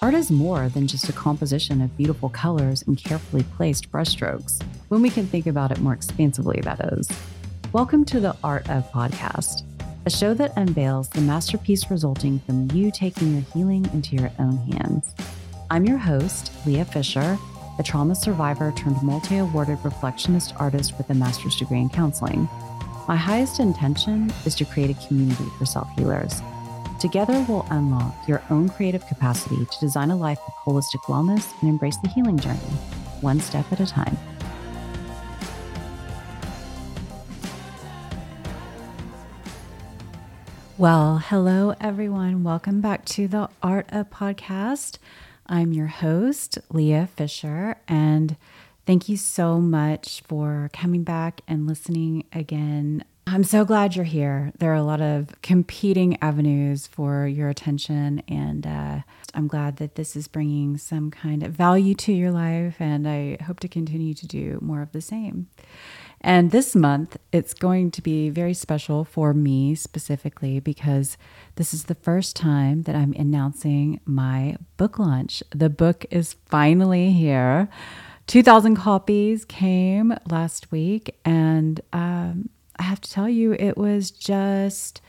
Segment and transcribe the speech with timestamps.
[0.00, 5.02] Art is more than just a composition of beautiful colors and carefully placed brushstrokes, when
[5.02, 7.10] we can think about it more expansively, that is.
[7.72, 9.64] Welcome to the Art of Podcast,
[10.06, 14.58] a show that unveils the masterpiece resulting from you taking your healing into your own
[14.58, 15.16] hands.
[15.68, 17.36] I'm your host, Lea Fisher,
[17.80, 22.48] a trauma survivor turned multi awarded reflectionist artist with a master's degree in counseling.
[23.08, 26.40] My highest intention is to create a community for self healers.
[26.98, 31.70] Together, we'll unlock your own creative capacity to design a life of holistic wellness and
[31.70, 32.58] embrace the healing journey,
[33.20, 34.18] one step at a time.
[40.76, 42.42] Well, hello, everyone.
[42.42, 44.98] Welcome back to the Art of Podcast.
[45.46, 48.36] I'm your host, Lea Fisher, and
[48.86, 53.04] thank you so much for coming back and listening again.
[53.30, 54.52] I'm so glad you're here.
[54.58, 59.00] There are a lot of competing avenues for your attention, and uh,
[59.34, 63.36] I'm glad that this is bringing some kind of value to your life, and I
[63.44, 65.48] hope to continue to do more of the same.
[66.22, 71.18] And this month, it's going to be very special for me specifically because
[71.56, 75.42] this is the first time that I'm announcing my book launch.
[75.50, 77.68] The book is finally here.
[78.26, 82.48] 2,000 copies came last week, and um,
[82.78, 85.00] I have to tell you, it was just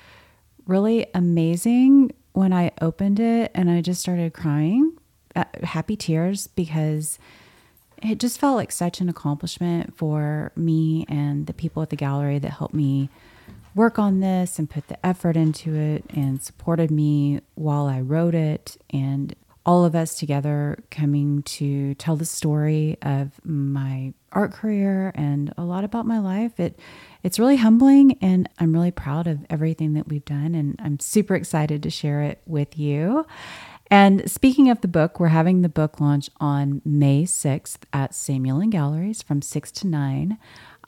[0.65, 4.93] really amazing when I opened it and I just started crying,
[5.35, 7.19] uh, happy tears, because
[8.01, 12.39] it just felt like such an accomplishment for me and the people at the gallery
[12.39, 13.09] that helped me
[13.75, 18.35] work on this and put the effort into it and supported me while I wrote
[18.35, 18.77] it.
[18.89, 25.53] And all of us together coming to tell the story of my art career and
[25.57, 26.59] a lot about my life.
[26.59, 26.79] It
[27.23, 31.35] it's really humbling and I'm really proud of everything that we've done and I'm super
[31.35, 33.25] excited to share it with you.
[33.91, 38.59] And speaking of the book, we're having the book launch on May 6th at Samuel
[38.59, 40.37] Lynne Galleries from 6 to 9.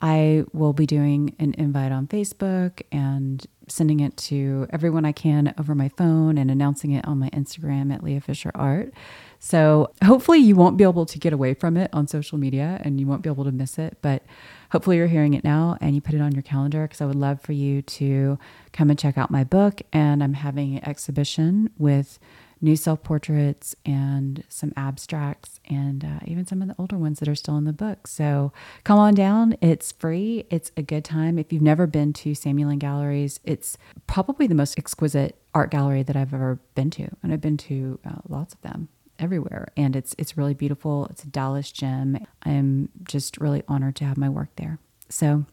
[0.02, 5.54] I will be doing an invite on Facebook and sending it to everyone I can
[5.58, 8.92] over my phone and announcing it on my Instagram at Lea Fisher Art.
[9.38, 12.98] So hopefully you won't be able to get away from it on social media and
[12.98, 13.98] you won't be able to miss it.
[14.02, 14.24] But
[14.72, 17.14] hopefully you're hearing it now and you put it on your calendar because I would
[17.14, 18.38] love for you to
[18.72, 19.82] come and check out my book.
[19.92, 22.18] And I'm having an exhibition with
[22.62, 27.28] new self portraits and some abstracts and uh, even some of the older ones that
[27.28, 28.06] are still in the book.
[28.06, 28.52] So
[28.84, 29.56] come on down.
[29.60, 30.46] It's free.
[30.50, 31.38] It's a good time.
[31.38, 36.02] If you've never been to Samuel Lynne Galleries, it's probably the most exquisite art gallery
[36.02, 37.08] that I've ever been to.
[37.22, 41.22] And I've been to uh, lots of them everywhere and it's it's really beautiful it's
[41.22, 45.44] a dallas gem i'm just really honored to have my work there so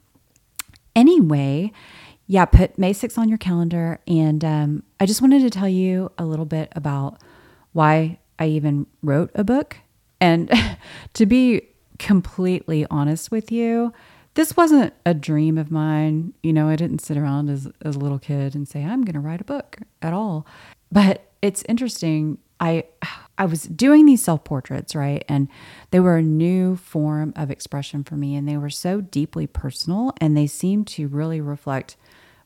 [0.96, 1.72] anyway
[2.32, 4.00] yeah, put May 6th on your calendar.
[4.06, 7.18] And um, I just wanted to tell you a little bit about
[7.74, 9.78] why I even wrote a book.
[10.22, 10.52] And
[11.16, 11.64] to be
[11.98, 13.92] completely honest with you,
[14.36, 16.36] this wasn't a dream of mine.
[16.44, 19.16] You know, I didn't sit around as, as a little kid and say, I'm going
[19.16, 20.46] to write a book at all.
[20.92, 22.38] But it's interesting.
[22.60, 22.84] I
[23.40, 25.24] I was doing these self portraits, right?
[25.28, 25.48] And
[25.90, 30.14] they were a new form of expression for me and they were so deeply personal
[30.20, 31.96] and they seemed to really reflect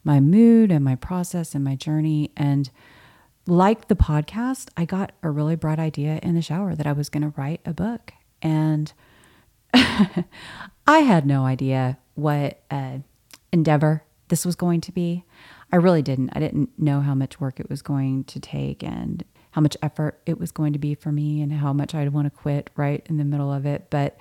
[0.03, 2.31] my mood and my process and my journey.
[2.35, 2.69] And
[3.45, 7.09] like the podcast, I got a really bright idea in the shower that I was
[7.09, 8.13] going to write a book.
[8.41, 8.91] And
[9.73, 10.25] I
[10.87, 12.99] had no idea what uh,
[13.51, 15.23] endeavor this was going to be.
[15.71, 16.31] I really didn't.
[16.33, 20.21] I didn't know how much work it was going to take and how much effort
[20.25, 23.05] it was going to be for me and how much I'd want to quit right
[23.07, 23.87] in the middle of it.
[23.89, 24.17] But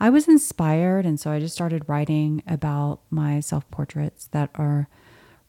[0.00, 1.06] I was inspired.
[1.06, 4.88] And so I just started writing about my self portraits that are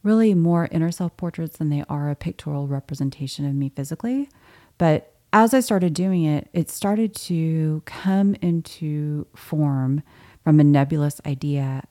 [0.06, 4.30] really more inner self portraits than they are a pictorial representation of me physically.
[4.78, 10.04] But as I started doing it, it started to come into form
[10.44, 11.84] from a nebulous idea.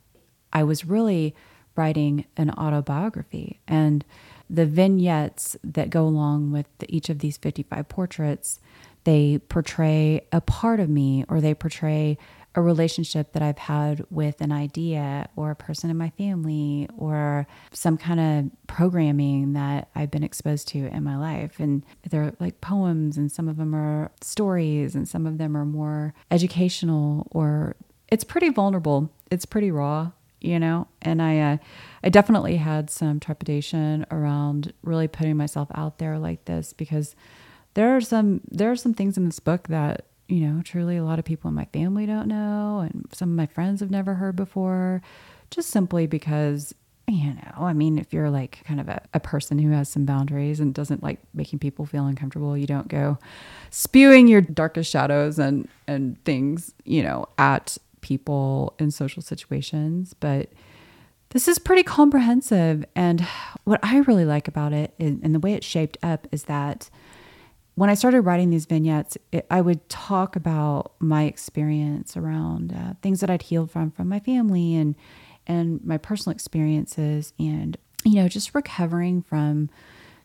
[0.52, 1.34] I was really
[1.76, 4.04] writing an autobiography, and
[4.48, 8.60] the vignettes that go along with each of these 55 portraits
[9.04, 12.18] they portray a part of me or they portray
[12.54, 17.46] a relationship that I've had with an idea or a person in my family or
[17.72, 21.58] some kind of programming that I've been exposed to in my life.
[21.58, 25.64] And they're like poems, and some of them are stories, and some of them are
[25.64, 27.76] more educational or
[28.08, 29.10] it's pretty vulnerable.
[29.30, 30.86] It's pretty raw, you know.
[31.02, 31.56] And I, uh,
[32.04, 37.16] I definitely had some trepidation around really putting myself out there like this because
[37.74, 41.04] there are some there are some things in this book that you know, truly a
[41.04, 44.14] lot of people in my family don't know, and some of my friends have never
[44.14, 45.02] heard before,
[45.50, 46.74] just simply because
[47.06, 50.06] you know, I mean, if you're like kind of a, a person who has some
[50.06, 53.18] boundaries and doesn't like making people feel uncomfortable, you don't go
[53.70, 60.14] spewing your darkest shadows and and things, you know, at people in social situations.
[60.14, 60.50] But
[61.30, 62.86] this is pretty comprehensive.
[62.96, 63.26] And
[63.64, 66.88] what I really like about it is, and the way it's shaped up is that
[67.74, 72.94] when I started writing these vignettes, it, I would talk about my experience around uh,
[73.02, 74.94] things that I'd healed from from my family and
[75.46, 79.70] and my personal experiences, and you know, just recovering from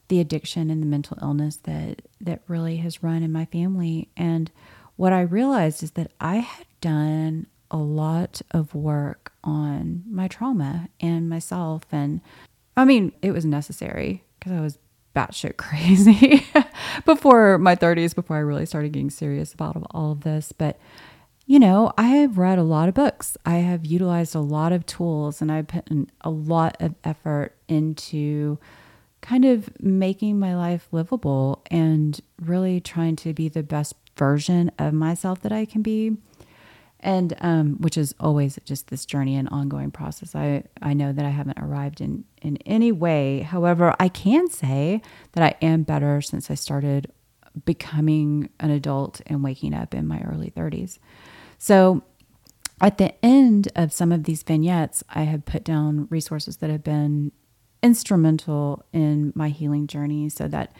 [0.07, 4.09] the addiction and the mental illness that that really has run in my family.
[4.15, 4.51] And
[4.95, 10.89] what I realized is that I had done a lot of work on my trauma
[10.99, 12.21] and myself, and
[12.77, 14.77] I mean, it was necessary because I was
[15.15, 16.45] batshit crazy
[17.05, 20.51] before my 30s, before I really started getting serious about all of this.
[20.51, 20.79] But,
[21.45, 24.85] you know, I have read a lot of books, I have utilized a lot of
[24.85, 25.87] tools, and I've put
[26.21, 28.59] a lot of effort into
[29.21, 34.93] kind of making my life livable and really trying to be the best version of
[34.93, 36.17] myself that I can be
[37.01, 40.35] and um, which is always just this journey and ongoing process.
[40.35, 43.41] I, I know that I haven't arrived in, in any way.
[43.41, 45.01] However, I can say
[45.33, 47.11] that I am better since I started
[47.65, 50.99] becoming an adult and waking up in my early 30s.
[51.57, 52.03] So,
[52.81, 56.83] at the end of some of these vignettes, I have put down resources that have
[56.83, 57.33] been
[57.83, 60.73] instrumental in my healing journey so that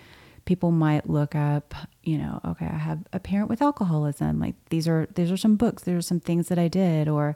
[0.50, 4.40] people might look up, you know, okay, I have a parent with alcoholism.
[4.40, 5.84] Like these are these are some books.
[5.84, 7.36] These are some things that I did, or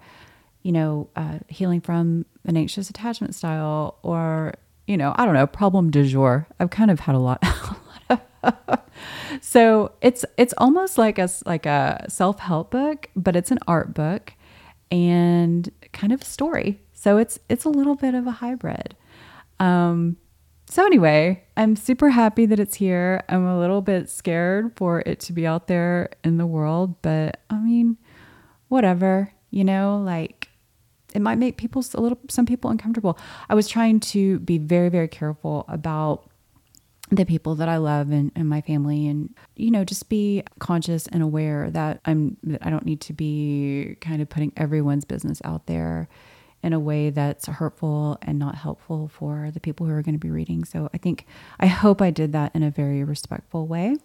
[0.63, 4.55] you know, uh, healing from an anxious attachment style, or
[4.87, 6.47] you know, I don't know, problem du jour.
[6.59, 7.43] I've kind of had a lot.
[9.41, 13.93] so it's it's almost like a like a self help book, but it's an art
[13.93, 14.33] book
[14.89, 16.81] and kind of a story.
[16.93, 18.95] So it's it's a little bit of a hybrid.
[19.59, 20.17] Um,
[20.73, 23.23] so, anyway, I'm super happy that it's here.
[23.29, 27.41] I'm a little bit scared for it to be out there in the world, but
[27.51, 27.97] I mean,
[28.69, 30.49] whatever, you know, like
[31.13, 33.19] it might make people a little, some people uncomfortable.
[33.49, 36.27] I was trying to be very, very careful about
[37.11, 41.05] the people that I love and, and my family and you know just be conscious
[41.07, 45.39] and aware that I'm that I don't need to be kind of putting everyone's business
[45.43, 46.07] out there
[46.63, 50.19] in a way that's hurtful and not helpful for the people who are going to
[50.19, 50.63] be reading.
[50.63, 51.25] So I think,
[51.59, 53.97] I hope I did that in a very respectful way.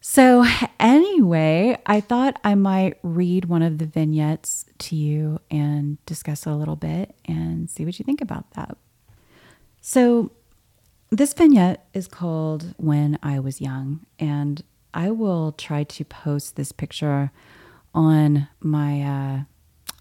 [0.00, 0.44] So,
[0.80, 6.50] anyway, I thought I might read one of the vignettes to you and discuss it
[6.50, 8.76] a little bit and see what you think about that.
[9.80, 10.30] So,
[11.10, 14.62] this vignette is called When I Was Young, and
[14.94, 17.32] I will try to post this picture
[17.94, 19.40] on my uh,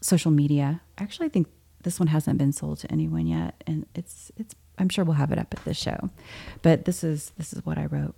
[0.01, 0.81] social media.
[0.97, 1.47] Actually, I think
[1.83, 4.55] this one hasn't been sold to anyone yet, and it's it's.
[4.79, 6.11] I'm sure we'll have it up at the show,
[6.61, 8.15] but this is this is what I wrote.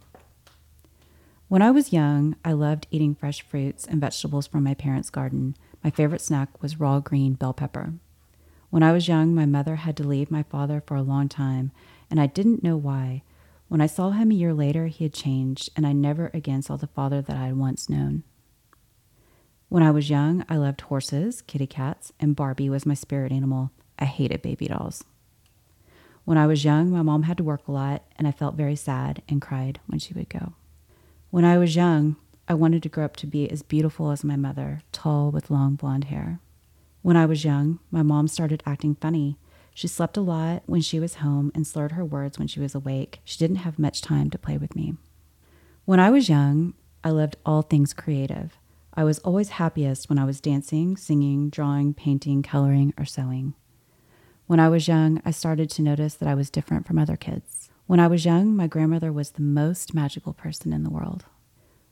[1.48, 5.56] When I was young, I loved eating fresh fruits and vegetables from my parents' garden.
[5.84, 7.94] My favorite snack was raw green bell pepper.
[8.70, 11.72] When I was young, my mother had to leave my father for a long time,
[12.12, 13.24] and I didn't know why.
[13.68, 16.76] When I saw him a year later, he had changed, and I never again saw
[16.76, 18.24] the father that I had once known.
[19.70, 23.70] When I was young, I loved horses, kitty cats, and Barbie was my spirit animal.
[24.00, 25.04] I hated baby dolls.
[26.26, 28.76] When I was young, my mom had to work a lot, and I felt very
[28.76, 30.54] sad and cried when she would go.
[31.30, 32.16] When I was young,
[32.48, 35.76] I wanted to grow up to be as beautiful as my mother, tall with long
[35.76, 36.40] blonde hair.
[37.04, 39.38] When I was young, my mom started acting funny.
[39.76, 42.74] She slept a lot when she was home and slurred her words when she was
[42.74, 43.20] awake.
[43.24, 44.96] She didn't have much time to play with me.
[45.86, 48.58] When I was young, I loved all things creative.
[49.00, 53.54] I was always happiest when I was dancing, singing, drawing, painting, coloring, or sewing.
[54.46, 57.70] When I was young, I started to notice that I was different from other kids.
[57.88, 61.24] When I was young, my grandmother was the most magical person in the world.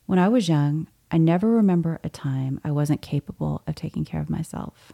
[0.05, 4.19] When I was young, I never remember a time I wasn't capable of taking care
[4.19, 4.91] of myself.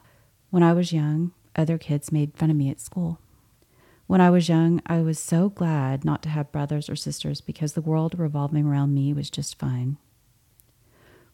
[0.51, 3.21] When I was young, other kids made fun of me at school.
[4.05, 7.73] When I was young, I was so glad not to have brothers or sisters because
[7.73, 9.97] the world revolving around me was just fine.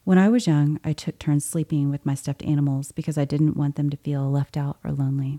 [0.09, 3.55] When I was young, I took turns sleeping with my stuffed animals because I didn't
[3.55, 5.37] want them to feel left out or lonely.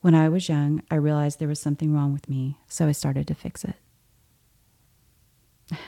[0.00, 3.28] When I was young, I realized there was something wrong with me, so I started
[3.28, 3.76] to fix it.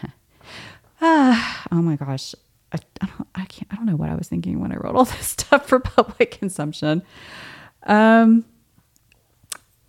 [1.00, 2.37] ah, oh my gosh.
[2.73, 4.95] I, I, don't, I can't, I don't know what I was thinking when I wrote
[4.95, 7.02] all this stuff for public consumption.
[7.83, 8.45] Um,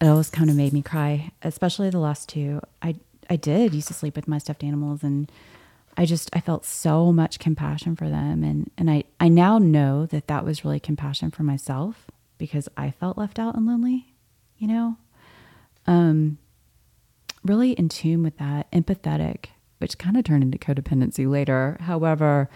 [0.01, 2.59] it always kind of made me cry, especially the last two.
[2.81, 2.95] I,
[3.29, 5.31] I did used to sleep with my stuffed animals and
[5.97, 10.05] I just I felt so much compassion for them and and I I now know
[10.07, 12.07] that that was really compassion for myself
[12.37, 14.11] because I felt left out and lonely
[14.61, 14.95] you know?
[15.87, 16.37] Um,
[17.43, 19.47] really in tune with that, empathetic,
[19.79, 21.77] which kind of turned into codependency later.
[21.81, 22.47] However,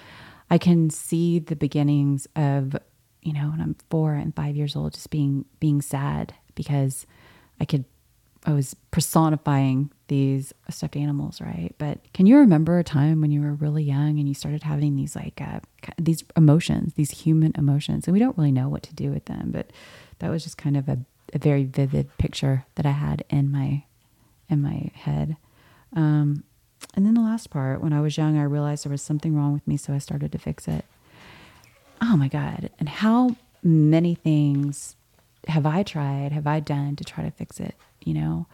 [0.52, 2.78] I can see the beginnings of,
[3.24, 7.08] you know, when I'm four and five years old, just being being sad because
[7.60, 7.86] I could
[8.46, 11.74] I was personifying these stuffed animals, right?
[11.78, 14.96] But can you remember a time when you were really young and you started having
[14.96, 15.60] these like uh,
[15.98, 19.52] these emotions, these human emotions, and we don't really know what to do with them,
[19.52, 19.72] but
[20.20, 21.00] that was just kind of a,
[21.34, 23.84] a very vivid picture that I had in my
[24.50, 25.38] in my head.
[25.96, 26.44] Um,
[26.94, 29.54] and then the last part, when I was young, I realized there was something wrong
[29.54, 30.86] with me, so I started to fix it.
[32.02, 32.70] Oh my God.
[32.80, 34.96] And how many things
[35.48, 37.76] have I tried, have I done to try to fix it?
[38.04, 38.48] You know,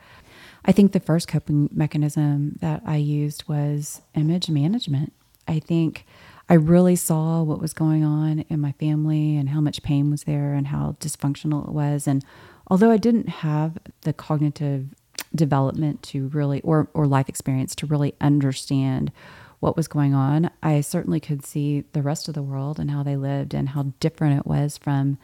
[0.65, 5.13] I think the first coping mechanism that I used was image management.
[5.47, 6.05] I think
[6.49, 10.23] I really saw what was going on in my family and how much pain was
[10.23, 12.07] there and how dysfunctional it was.
[12.07, 12.23] And
[12.67, 14.93] although I didn't have the cognitive
[15.33, 19.11] development to really or or life experience to really understand
[19.59, 23.01] what was going on i certainly could see the rest of the world and how
[23.01, 25.17] they lived and how different it was from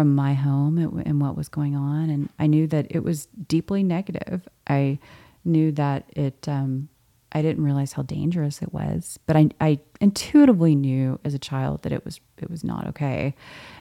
[0.00, 3.82] from my home and what was going on and i knew that it was deeply
[3.82, 4.98] negative i
[5.44, 6.88] knew that it um,
[7.32, 11.82] i didn't realize how dangerous it was but I, I intuitively knew as a child
[11.82, 13.34] that it was it was not okay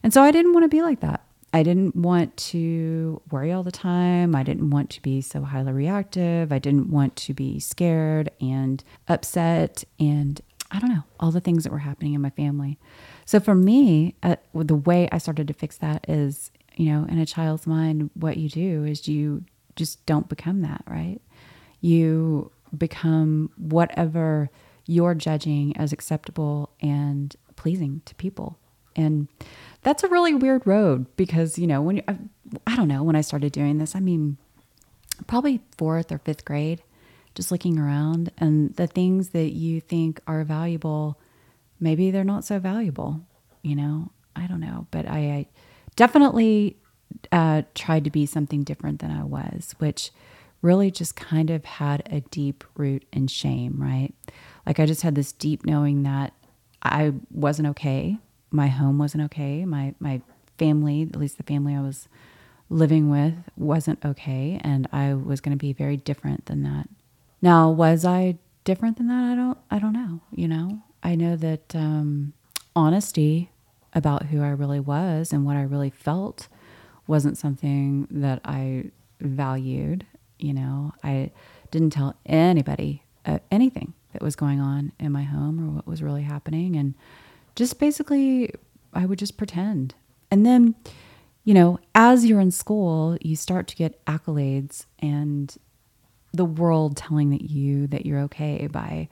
[0.03, 3.63] and so i didn't want to be like that I didn't want to worry all
[3.63, 4.35] the time.
[4.35, 6.51] I didn't want to be so highly reactive.
[6.51, 11.63] I didn't want to be scared and upset and I don't know, all the things
[11.63, 12.77] that were happening in my family.
[13.29, 17.19] So for me, uh, the way I started to fix that is, you know, in
[17.19, 19.43] a child's mind, what you do is you
[19.75, 21.21] just don't become that, right?
[21.79, 24.49] You become whatever
[24.87, 28.57] you're judging as acceptable and pleasing to people.
[28.95, 29.27] And
[29.83, 32.17] that's a really weird road because, you know, when you, I,
[32.65, 34.37] I don't know, when I started doing this, I mean,
[35.27, 36.81] probably fourth or fifth grade,
[37.35, 41.19] just looking around and the things that you think are valuable,
[41.79, 43.21] maybe they're not so valuable,
[43.61, 44.11] you know?
[44.35, 44.87] I don't know.
[44.91, 45.45] But I, I
[45.95, 46.77] definitely
[47.31, 50.11] uh, tried to be something different than I was, which
[50.61, 54.13] really just kind of had a deep root in shame, right?
[54.65, 56.33] Like I just had this deep knowing that
[56.81, 58.17] I wasn't okay
[58.51, 59.65] my home wasn't okay.
[59.65, 60.21] My my
[60.57, 62.07] family, at least the family I was
[62.69, 66.89] living with, wasn't okay, and I was going to be very different than that.
[67.41, 69.31] Now, was I different than that?
[69.31, 69.57] I don't.
[69.71, 70.21] I don't know.
[70.31, 72.33] You know, I know that um,
[72.75, 73.49] honesty
[73.93, 76.47] about who I really was and what I really felt
[77.07, 80.05] wasn't something that I valued.
[80.37, 81.31] You know, I
[81.71, 86.01] didn't tell anybody uh, anything that was going on in my home or what was
[86.01, 86.93] really happening, and
[87.55, 88.51] just basically,
[88.93, 89.95] I would just pretend.
[90.31, 90.75] And then,
[91.43, 95.55] you know, as you're in school, you start to get accolades and
[96.31, 99.09] the world telling that you that you're okay by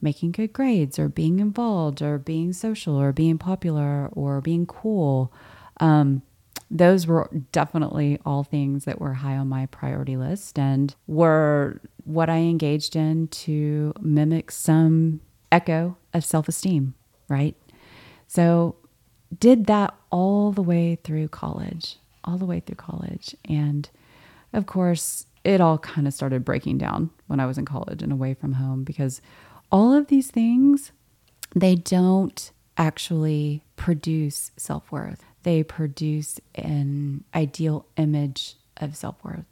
[0.00, 5.32] making good grades or being involved or being social or being popular or being cool.
[5.80, 6.22] Um,
[6.70, 12.28] those were definitely all things that were high on my priority list and were what
[12.28, 16.94] I engaged in to mimic some echo of self esteem,
[17.28, 17.56] right?
[18.26, 18.76] So,
[19.38, 23.34] did that all the way through college, all the way through college.
[23.48, 23.88] And
[24.52, 28.12] of course, it all kind of started breaking down when I was in college and
[28.12, 29.20] away from home because
[29.70, 30.92] all of these things,
[31.54, 35.24] they don't actually produce self worth.
[35.42, 39.44] They produce an ideal image of self worth.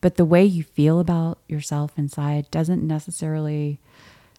[0.00, 3.80] But the way you feel about yourself inside doesn't necessarily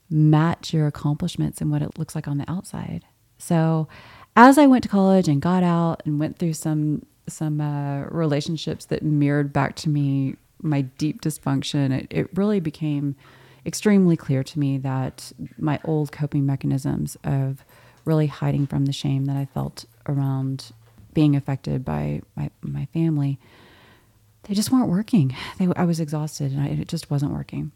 [0.09, 3.05] match your accomplishments and what it looks like on the outside.
[3.37, 3.87] So
[4.35, 8.85] as I went to college and got out and went through some some uh, relationships
[8.85, 13.15] that mirrored back to me my deep dysfunction, it, it really became
[13.65, 17.63] extremely clear to me that my old coping mechanisms of
[18.05, 20.71] really hiding from the shame that I felt around
[21.13, 23.39] being affected by my, my family,
[24.43, 25.35] they just weren't working.
[25.57, 27.71] They, I was exhausted and I, it just wasn't working.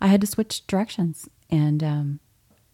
[0.00, 1.28] I had to switch directions.
[1.50, 2.20] And um,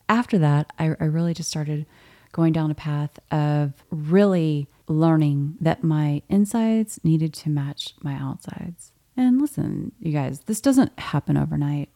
[0.09, 1.87] after that, I, I really just started
[2.33, 8.93] going down a path of really learning that my insides needed to match my outsides.
[9.17, 11.89] And listen, you guys, this doesn't happen overnight.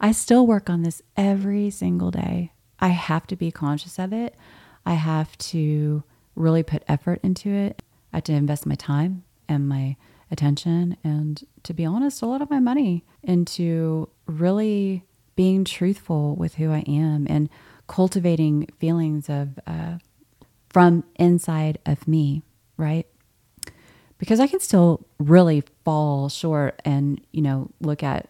[0.00, 2.52] I still work on this every single day.
[2.80, 4.34] I have to be conscious of it.
[4.84, 6.02] I have to
[6.34, 7.82] really put effort into it.
[8.12, 9.96] I have to invest my time and my
[10.30, 15.04] attention and, to be honest, a lot of my money into really
[15.36, 17.48] being truthful with who I am and
[17.86, 19.98] cultivating feelings of uh,
[20.70, 22.42] from inside of me,
[22.76, 23.06] right?
[24.22, 28.28] because I can still really fall short and, you know, look at,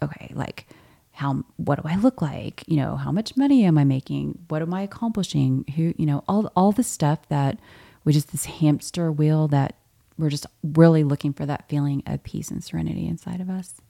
[0.00, 0.68] okay, like,
[1.12, 2.64] how what do I look like?
[2.66, 4.38] You know, how much money am I making?
[4.48, 5.64] What am I accomplishing?
[5.76, 7.58] Who, you know, all all the stuff that
[8.04, 9.76] we just this hamster wheel that
[10.18, 13.80] we're just really looking for that feeling of peace and serenity inside of us.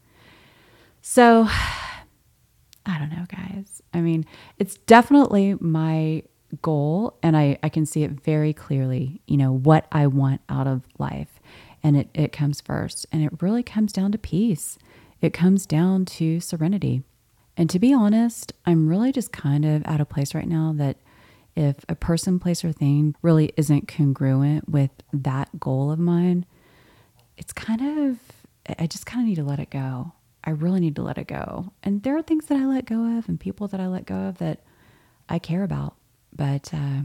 [1.01, 1.49] So
[2.87, 3.83] I don't know, guys.
[3.95, 4.27] I mean,
[4.59, 6.23] it's definitely my
[6.61, 10.67] goal and I, I can see it very clearly, you know, what I want out
[10.67, 11.41] of life.
[11.83, 13.07] And it, it comes first.
[13.13, 14.79] And it really comes down to peace.
[15.21, 17.03] It comes down to serenity.
[17.57, 20.97] And to be honest, I'm really just kind of at a place right now that
[21.55, 26.47] if a person, place, or thing really isn't congruent with that goal of mine,
[27.37, 28.19] it's kind of,
[28.79, 30.13] I just kind of need to let it go.
[30.45, 31.73] I really need to let it go.
[31.83, 34.17] And there are things that I let go of and people that I let go
[34.17, 34.61] of that
[35.29, 35.95] I care about.
[36.35, 37.03] But uh,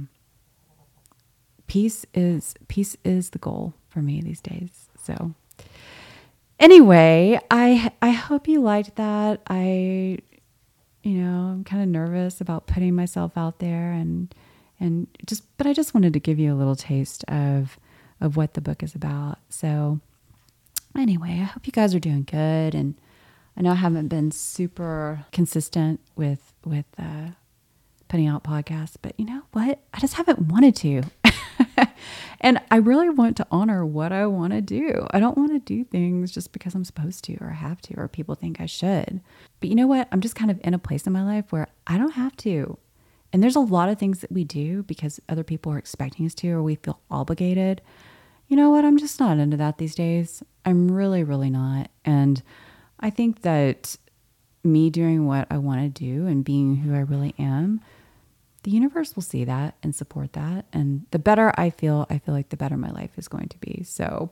[1.67, 4.89] peace is peace is the goal for me these days.
[5.03, 5.33] So
[6.59, 9.41] anyway, I I hope you liked that.
[9.47, 10.19] I
[11.07, 14.35] you know, I'm kind of nervous about putting myself out there and
[14.77, 17.79] and just but I just wanted to give you a little taste of
[18.19, 19.37] of what the book is about.
[19.47, 20.01] So
[20.97, 22.95] anyway, I hope you guys are doing good and
[23.55, 27.29] I know I haven't been super consistent with with uh,
[28.09, 29.79] putting out podcasts, but you know what?
[29.93, 31.03] I just haven't wanted to.
[32.39, 35.07] and I really want to honor what I want to do.
[35.11, 38.07] I don't want to do things just because I'm supposed to or have to or
[38.07, 39.21] people think I should.
[39.59, 40.07] But you know what?
[40.11, 42.77] I'm just kind of in a place in my life where I don't have to.
[43.33, 46.33] And there's a lot of things that we do because other people are expecting us
[46.35, 47.81] to or we feel obligated.
[48.47, 48.85] You know what?
[48.85, 50.43] I'm just not into that these days.
[50.63, 51.89] I'm really, really not.
[52.05, 52.41] And
[52.99, 53.97] I think that
[54.63, 57.81] me doing what I want to do and being who I really am
[58.67, 60.65] the universe will see that and support that.
[60.73, 63.57] And the better I feel, I feel like the better my life is going to
[63.59, 63.83] be.
[63.85, 64.29] So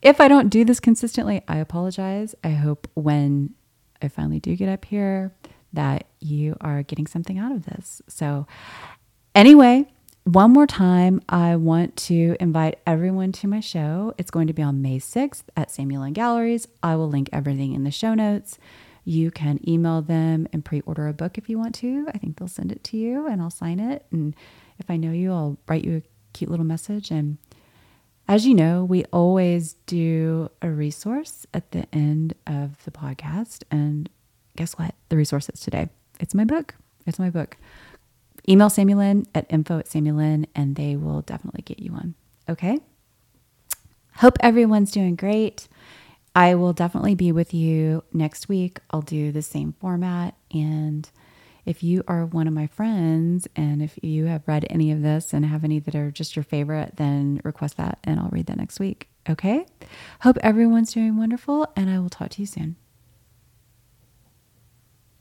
[0.00, 2.36] if I don't do this consistently, I apologize.
[2.44, 3.54] I hope when
[4.00, 5.32] I finally do get up here
[5.72, 8.00] that you are getting something out of this.
[8.06, 8.46] So,
[9.34, 9.92] anyway,
[10.22, 14.14] one more time, I want to invite everyone to my show.
[14.16, 16.68] It's going to be on May 6th at Samuel Lynne Galleries.
[16.84, 18.60] I will link everything in the show notes.
[19.04, 22.06] You can email them and pre order a book if you want to.
[22.14, 24.06] I think they'll send it to you and I'll sign it.
[24.12, 24.34] And
[24.78, 27.10] if I know you, I'll write you a cute little message.
[27.10, 27.38] And
[28.28, 33.64] as you know, we always do a resource at the end of the podcast.
[33.70, 34.08] And
[34.56, 34.94] guess what?
[35.08, 35.88] The resource is today.
[36.20, 36.74] It's my book.
[37.06, 37.56] It's my book.
[38.48, 42.14] Email Samuel Lynne at info at Samuel Lynne and they will definitely get you one.
[42.48, 42.78] Okay?
[44.16, 45.68] Hope everyone's doing great.
[46.34, 48.80] I will definitely be with you next week.
[48.90, 50.34] I'll do the same format.
[50.50, 51.08] And
[51.66, 55.32] if you are one of my friends and if you have read any of this
[55.32, 58.56] and have any that are just your favorite, then request that and I'll read that
[58.56, 59.08] next week.
[59.28, 59.66] Okay?
[60.22, 62.76] Hope everyone's doing wonderful and I will talk to you soon.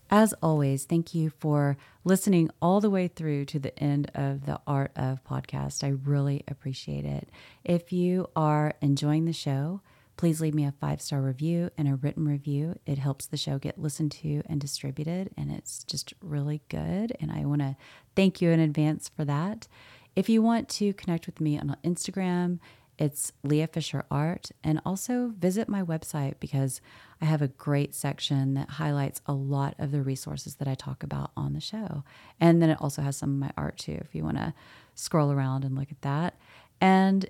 [0.10, 4.60] As always, thank you for listening all the way through to the end of the
[4.68, 5.86] Art of Podcast.
[5.86, 7.30] I really appreciate it.
[7.64, 9.80] If you are enjoying the show,
[10.22, 12.78] Please leave me a five star review and a written review.
[12.86, 17.18] It helps the show get listened to and distributed, and it's just really good.
[17.20, 17.76] And I want to
[18.16, 19.68] thank you in advance for that.
[20.16, 22.60] If you want to connect with me on Instagram,
[23.00, 24.52] it's Lea Fisher Art.
[24.64, 26.82] And also visit my website because
[27.20, 31.02] I have a great section that highlights a lot of the resources that I talk
[31.02, 32.04] about on the show.
[32.40, 34.54] And then it also has some of my art too, if you want to
[34.94, 36.36] scroll around and look at that.
[36.80, 37.28] And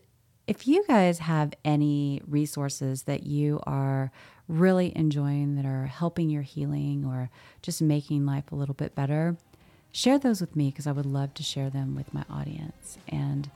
[0.52, 4.12] if you guys have any resources that you are
[4.50, 7.30] really enjoying that are helping your healing or
[7.62, 9.38] just making life a little bit better,
[9.94, 12.98] share those with me because I would love to share them with my audience.
[13.08, 13.50] And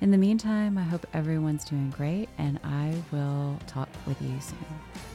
[0.00, 5.11] in the meantime, I hope everyone's doing great and I will talk with you soon.